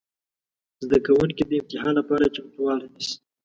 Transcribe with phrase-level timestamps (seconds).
[0.83, 3.17] زده کوونکي د امتحان لپاره چمتووالی نیسي.